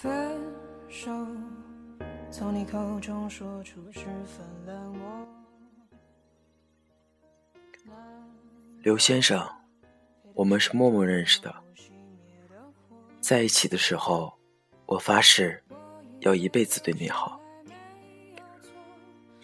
[0.00, 0.10] 分
[0.88, 1.10] 手，
[2.30, 5.28] 从你口中说出十分冷漠。
[8.80, 9.46] 刘先生，
[10.32, 11.54] 我们是默默认识的，
[13.20, 14.32] 在一起的时候，
[14.86, 15.62] 我发誓
[16.20, 17.38] 要一辈子对你好。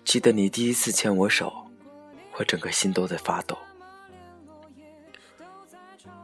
[0.06, 1.52] 记得你第一次牵我手，
[2.38, 3.58] 我整个心都在发抖。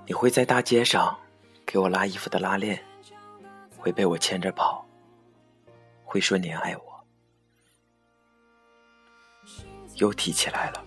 [0.06, 1.14] 你会在大街上
[1.66, 2.82] 给我拉衣服的拉链，
[3.82, 4.86] 会被我牵着跑，
[6.04, 7.04] 会说你爱我，
[9.96, 10.84] 又提起来了。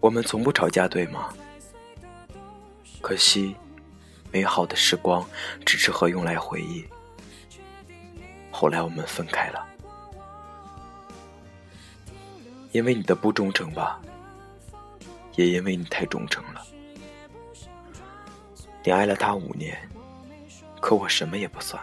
[0.00, 1.32] 我们从不吵架，对吗？
[3.00, 3.54] 可惜，
[4.32, 5.24] 美好的时光
[5.64, 6.84] 只适合用来回忆。
[8.50, 9.64] 后来我们分开了，
[12.72, 14.02] 因为你的不忠诚吧，
[15.36, 16.66] 也因为你太忠诚了。
[18.82, 19.88] 你爱了他五年，
[20.86, 21.82] 可我什么也不算。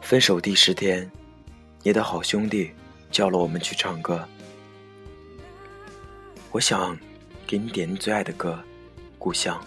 [0.00, 1.10] 分手第十天，
[1.82, 2.72] 你的好兄弟
[3.10, 4.26] 叫了我们去唱歌。
[6.52, 6.98] 我想
[7.46, 8.58] 给你点你最爱的歌
[9.18, 9.62] 《故乡》，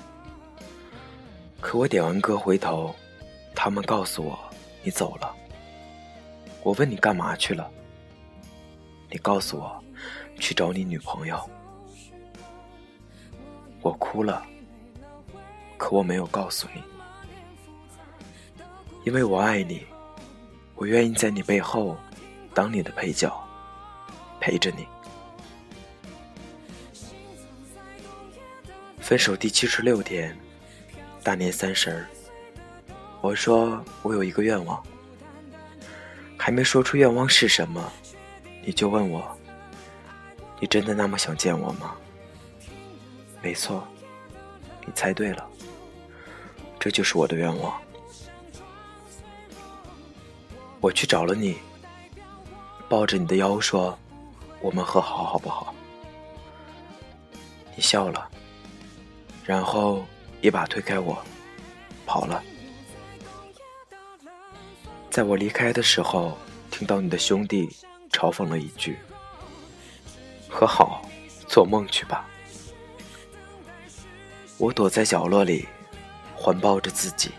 [1.62, 2.96] 可我点完歌回头，
[3.54, 4.40] 他们告诉我
[4.82, 5.32] 你走了。
[6.64, 7.70] 我问你干嘛去了，
[9.12, 9.84] 你告诉我
[10.40, 11.40] 去找你女朋友。
[13.84, 14.44] 我哭了，
[15.80, 16.84] 可我没有告诉你，
[19.06, 19.88] 因为我爱你，
[20.76, 21.98] 我愿意在你背后
[22.54, 23.34] 当你的配角，
[24.42, 24.86] 陪着你。
[29.00, 30.38] 分手第七十六天，
[31.24, 32.06] 大年三十儿，
[33.22, 34.84] 我说我有一个愿望，
[36.38, 37.90] 还没说出愿望是什么，
[38.66, 39.26] 你就问我，
[40.60, 41.96] 你真的那么想见我吗？
[43.42, 43.88] 没错，
[44.86, 45.50] 你猜对了，
[46.80, 47.80] 这就是我的愿望。
[50.80, 51.58] 我去找了你，
[52.88, 53.98] 抱着你的腰说，
[54.62, 55.76] 我们和好好不好？
[57.76, 58.30] 你笑了。
[59.44, 60.06] 然后
[60.42, 61.22] 一把推开我，
[62.06, 62.42] 跑了。
[65.10, 66.38] 在我离开的时候，
[66.72, 67.68] 听到你的兄弟
[68.12, 68.98] 嘲讽了一句
[70.48, 71.02] ：“和好，
[71.48, 72.26] 做梦去吧。”
[74.58, 75.68] 我躲在角落里，
[76.40, 77.32] 环抱着自己，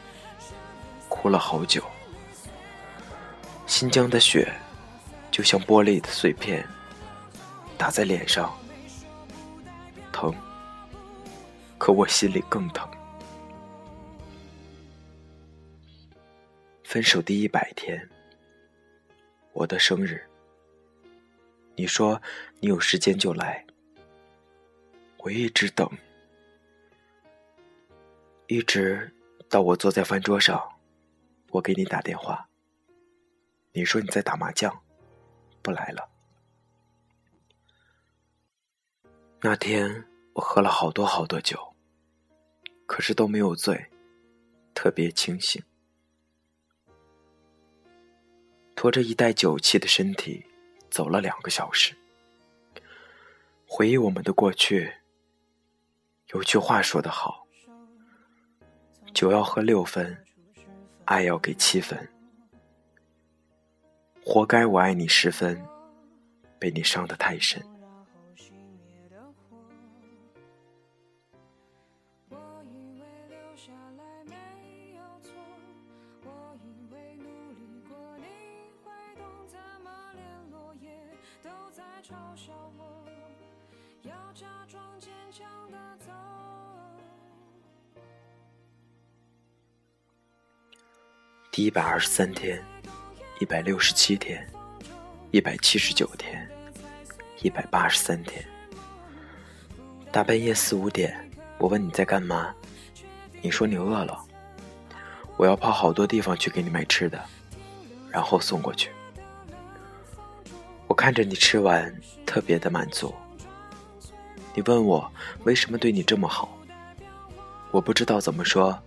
[1.09, 1.83] 哭了好久。
[3.66, 4.53] 新疆的雪，
[5.31, 6.66] 就像玻璃的碎片，
[7.78, 8.55] 打在脸上，
[10.12, 10.34] 疼。
[11.78, 12.87] 可我心里更疼。
[16.84, 18.06] 分手第一百天，
[19.55, 20.22] 我的生日，
[21.75, 22.21] 你说
[22.60, 23.65] 你有时间就来，
[25.16, 25.89] 我一直等，
[28.50, 29.15] 一直
[29.49, 30.61] 到我坐在饭桌上，
[31.50, 32.49] 我给你打电话，
[33.71, 34.83] 你说你在打麻将，
[35.62, 36.11] 不来了。
[39.41, 41.77] 那天我喝了好多好多酒。
[42.87, 43.89] 可是都没有醉，
[44.75, 45.62] 特别清醒，
[48.75, 50.44] 拖着一袋酒气的身体
[50.91, 51.97] 走了两个小时。
[53.65, 54.93] 回忆我们的过去，
[56.33, 57.47] 有句话说得好：
[59.12, 60.16] 酒要喝六分，
[61.04, 62.09] 爱要给七分。
[64.25, 65.60] 活该我爱你十分，
[66.59, 67.62] 被你伤得太深。
[82.03, 83.04] 嘲笑我，
[84.03, 85.90] 要假装坚强的
[91.52, 92.64] 第一百二十三天，
[93.41, 94.48] 一百六十七天，
[95.32, 96.48] 一百七十九天，
[97.42, 98.44] 一百八十三天。
[100.12, 102.54] 大半夜四五点，我问你在干嘛，
[103.42, 104.16] 你说你饿了，
[105.36, 107.20] 我要跑好多地方去给你买吃的，
[108.12, 108.92] 然后送过去。
[110.86, 111.92] 我看着你吃完，
[112.24, 113.12] 特别的满足。
[114.54, 115.12] 你问我
[115.42, 116.56] 为什么对你这么好，
[117.72, 118.80] 我不知道怎么说。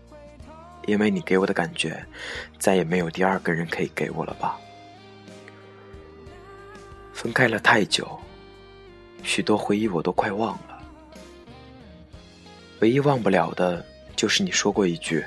[0.85, 2.05] 因为你给我的感觉，
[2.59, 4.59] 再也没有第二个人可以给我了吧？
[7.13, 8.19] 分开了太久，
[9.23, 10.83] 许多回忆我都快忘了。
[12.79, 13.85] 唯一忘不了的，
[14.15, 15.23] 就是你说过一句：“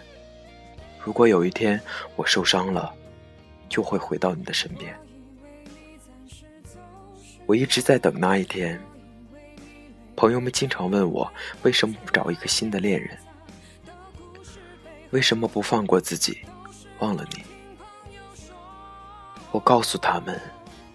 [1.02, 1.80] 如果有一天
[2.16, 2.92] 我受伤了，
[3.68, 4.94] 就会回到你的身边。”
[7.46, 8.78] 我一直在等那一天。
[10.16, 11.32] 朋友们经常问我，
[11.62, 13.16] 为什么不找一个新的恋人？
[15.16, 16.38] 为什么不放过自己，
[16.98, 17.42] 忘了你？
[19.50, 20.38] 我告诉他们，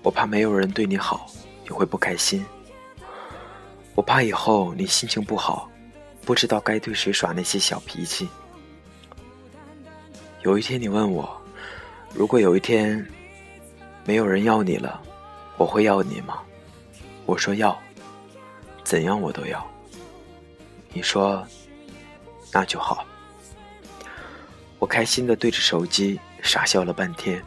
[0.03, 1.25] 我怕没有人对你好，
[1.63, 2.45] 你会不开心。
[3.95, 5.67] 我怕以后你心情不好，
[6.23, 8.29] 不知道该对谁耍那些小脾气。
[10.43, 11.27] 有一天你问我，
[12.13, 13.03] 如果有一天
[14.05, 15.01] 没有人要你了，
[15.57, 16.43] 我会要你吗？
[17.25, 17.75] 我说要，
[18.83, 19.67] 怎样我都要。
[20.93, 21.43] 你说，
[22.53, 23.03] 那就好。
[24.81, 27.39] 我开心的对着手机傻笑了半天，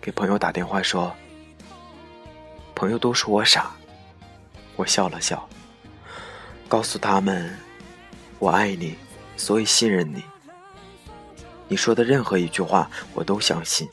[0.00, 1.12] 给朋友打电话说，
[2.76, 3.72] 朋友都说我傻，
[4.76, 5.48] 我笑了笑，
[6.68, 7.58] 告诉他们，
[8.38, 8.96] 我爱你，
[9.36, 10.22] 所以信任你。
[11.66, 13.88] 你说的任何一句话，我都相信。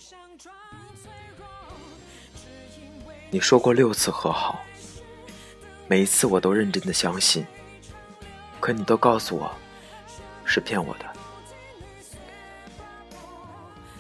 [3.32, 4.64] 你说过六次和好，
[5.88, 7.44] 每一次我都认真的相信，
[8.60, 9.52] 可你都告诉我，
[10.46, 11.17] 是骗我的。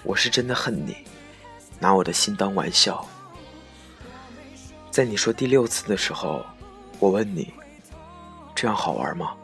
[0.07, 0.95] 我是真的恨你，
[1.81, 3.05] 拿我的心当玩笑。
[4.89, 6.45] 在你说第六次的时候，
[6.97, 7.53] 我问你，
[8.55, 9.35] 这样好玩吗？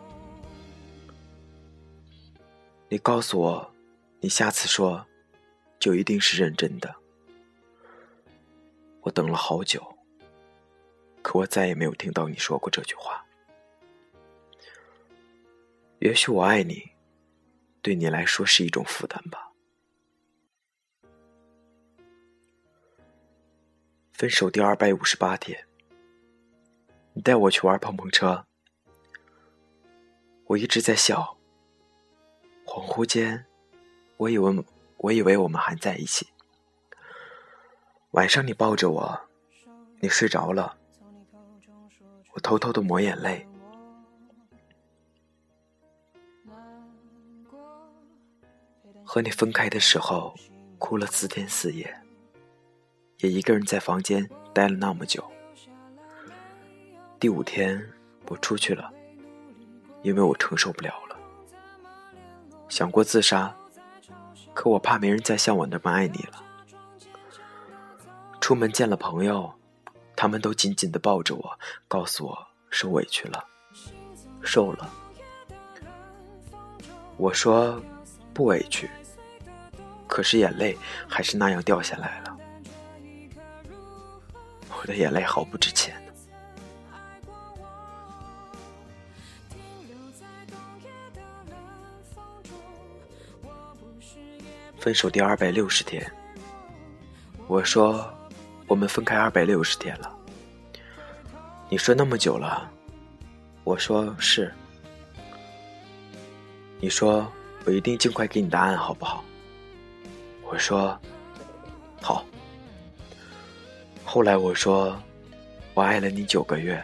[2.87, 3.73] 你告诉我，
[4.21, 5.05] 你下次说，
[5.79, 6.95] 就一定是认真的。
[9.01, 9.85] 我等了好久，
[11.21, 13.21] 可我再也没有听到你说过这句话。
[15.99, 16.89] 也许我爱你，
[17.81, 19.49] 对你来说是一种负担吧。
[24.23, 25.67] 分手第二百五十八天，
[27.11, 28.45] 你带我去玩碰碰车，
[30.45, 31.37] 我一直在笑。
[32.65, 33.45] 恍惚间，
[34.15, 34.65] 我以为
[34.95, 36.25] 我以为我们还在一起。
[38.11, 39.21] 晚上你抱着我，
[39.99, 40.77] 你睡着了，
[42.31, 43.45] 我偷偷的抹眼泪。
[49.03, 50.33] 和你分开的时候，
[50.79, 51.93] 哭了四天四夜。
[53.23, 55.23] 也一个人在房间待了那么久。
[57.21, 57.81] 第五天，
[58.27, 58.91] 我出去了，
[60.01, 61.15] 因为我承受不了了。
[62.67, 63.55] 想过自杀，
[64.53, 66.43] 可我怕没人再像我那么爱你了。
[68.41, 69.49] 出门见了朋友，
[70.17, 72.37] 他们都紧紧的抱着我，告诉我
[72.69, 73.41] 受委屈了，
[74.41, 74.93] 瘦了。
[77.15, 77.81] 我说
[78.33, 78.89] 不委屈，
[80.07, 80.77] 可是眼泪
[81.07, 82.37] 还是那样掉下来了。
[84.83, 85.95] 我的眼泪毫不值钱。
[94.77, 96.05] 分手第二百六十天，
[97.47, 98.13] 我说
[98.67, 100.13] 我们分开二百六十天了。
[101.69, 102.69] 你说那么久了，
[103.63, 104.53] 我说是。
[106.81, 107.25] 你说
[107.63, 109.23] 我一定尽快给你答案，好不好？
[110.43, 110.99] 我说
[114.13, 114.95] 后来我说，
[115.73, 116.79] 我爱了你九个月，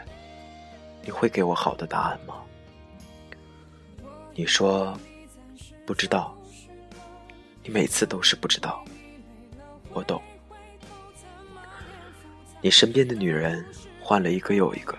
[1.03, 2.33] 你会给我好的答案吗？
[4.33, 4.97] 你说
[5.85, 6.35] 不知道，
[7.63, 8.83] 你每次都是不知道，
[9.93, 10.19] 我懂。
[12.61, 13.63] 你身边的女人
[14.01, 14.97] 换了一个又一个，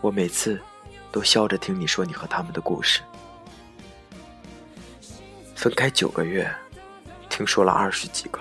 [0.00, 0.58] 我每次
[1.12, 3.02] 都笑着听你说你和他们的故事。
[5.54, 6.50] 分开九个月，
[7.28, 8.40] 听说了二十几个。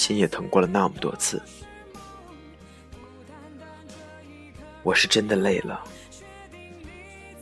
[0.00, 1.42] 心也疼过了那么多次，
[4.82, 5.84] 我是真的累了，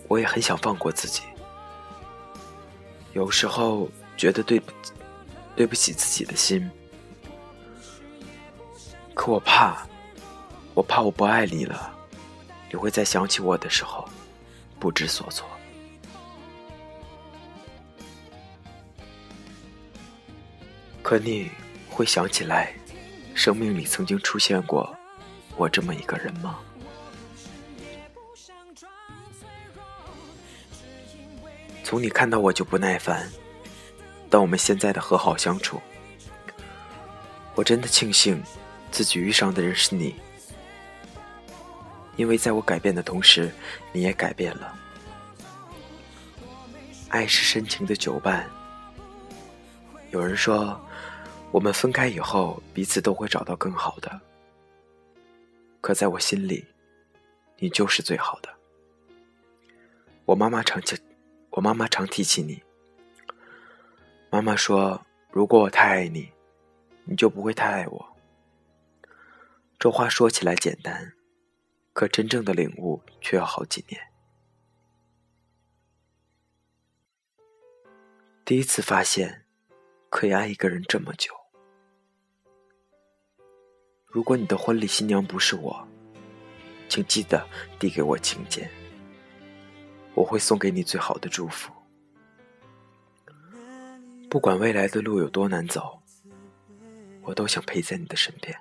[0.08, 1.22] 我也很想放过自己。
[3.12, 4.72] 有时候觉得对不
[5.54, 6.68] 对不起自己的心，
[9.14, 9.86] 可我怕，
[10.74, 11.94] 我怕我不爱你了，
[12.70, 14.04] 你会在想起我的时候
[14.80, 15.48] 不知所措。
[21.04, 21.48] 可你。
[21.98, 22.72] 会想起来，
[23.34, 24.96] 生命里曾经出现过
[25.56, 26.60] 我这么一个人吗？
[31.82, 33.28] 从你看到我就不耐烦，
[34.30, 35.80] 到我们现在的和好相处，
[37.56, 38.40] 我真的庆幸
[38.92, 40.14] 自己遇上的人是你，
[42.14, 43.52] 因为在我改变的同时，
[43.92, 44.72] 你也改变了。
[47.08, 48.48] 爱是深情的酒伴，
[50.12, 50.80] 有人说。
[51.50, 54.20] 我们分开以后，彼此都会找到更好的。
[55.80, 56.66] 可在我心里，
[57.56, 58.54] 你就是最好的。
[60.26, 60.96] 我妈妈常提，
[61.50, 62.62] 我妈妈常提起你。
[64.30, 66.30] 妈妈说：“如果我太爱你，
[67.04, 68.16] 你就不会太爱我。”
[69.80, 71.14] 这话说起来简单，
[71.94, 73.98] 可真正的领悟却要好几年。
[78.44, 79.46] 第一次发现，
[80.10, 81.37] 可以爱一个人这么久。
[84.08, 85.86] 如果你的婚礼新娘不是我，
[86.88, 87.46] 请记得
[87.78, 88.68] 递给我请柬，
[90.14, 91.70] 我会送给你最好的祝福。
[94.30, 96.00] 不管未来的路有多难走，
[97.22, 98.58] 我都想陪在你的身边。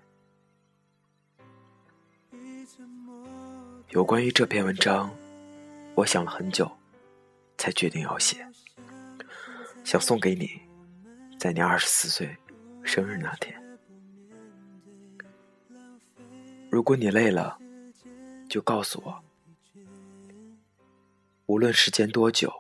[3.90, 5.10] 有关于这篇文章，
[5.96, 6.70] 我想了很久，
[7.58, 8.46] 才决定要写。
[9.86, 10.60] 想送给你，
[11.40, 12.36] 在你二十四岁
[12.84, 13.67] 生日那天。
[16.78, 17.58] 如果你累了，
[18.48, 19.24] 就告诉我。
[21.48, 22.54] 无论时间多久、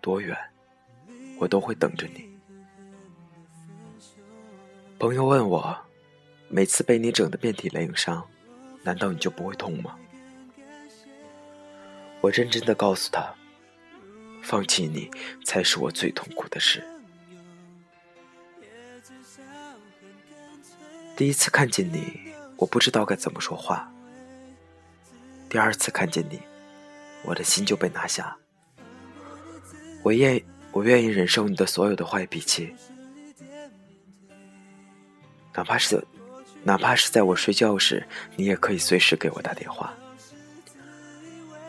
[0.00, 0.36] 多远，
[1.38, 2.28] 我都会等着你。
[4.98, 5.78] 朋友问我，
[6.48, 8.28] 每次被你整的遍体鳞伤，
[8.82, 9.96] 难道你就不会痛吗？
[12.20, 13.32] 我认真的告诉他。
[14.42, 15.08] 放弃你
[15.44, 16.82] 才是我最痛苦的事。
[21.16, 23.88] 第一次看见你，我不知道该怎么说话。
[25.48, 26.40] 第二次看见你，
[27.24, 28.36] 我的心就被拿下。
[30.02, 32.74] 我愿我愿意忍受你的所有的坏脾气，
[35.54, 36.04] 哪怕是
[36.64, 39.94] 哪怕是在我睡觉时，你也可以随时给我打电话。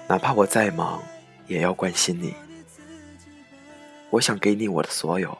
[0.07, 1.03] 哪怕我再忙，
[1.47, 2.33] 也要关心你。
[4.09, 5.37] 我想给你我的所有，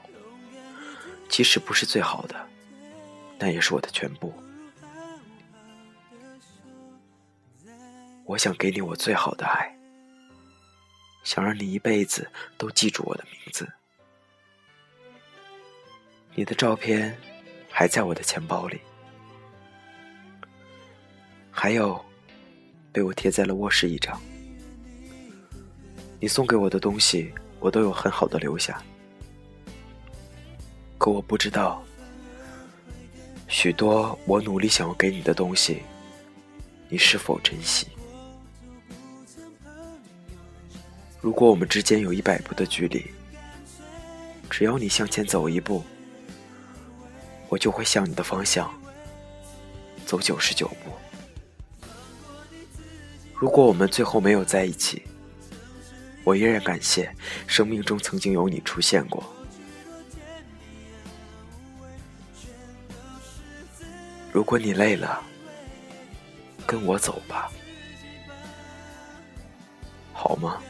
[1.28, 2.36] 即使不是最好的，
[3.40, 4.32] 那也是我的全部。
[8.30, 9.76] 我想给你我最好的爱，
[11.24, 13.68] 想让你一辈子都记住我的名字。
[16.36, 17.18] 你的照片
[17.72, 18.80] 还在我的钱包里，
[21.50, 22.00] 还有
[22.92, 24.22] 被我贴在了卧室一张。
[26.20, 27.34] 你送给我的东西。
[27.60, 28.82] 我都有很好的留下，
[30.98, 31.84] 可我不知道，
[33.50, 35.82] 许多我努力想要给你的东西，
[36.88, 37.86] 你是否珍惜？
[41.22, 43.06] 如果我们之间有一百步的距离，
[44.50, 45.84] 只要你向前走一步，
[47.50, 48.72] 我就会向你的方向
[50.06, 50.92] 走九十九步。
[53.36, 55.04] 如果我们最后没有在一起，
[56.24, 57.14] 我依然感谢
[57.48, 59.22] 生命中曾经有你出现过。
[64.32, 65.22] 如果你累了，
[66.66, 67.52] 跟我走吧，
[70.14, 70.62] 好吗？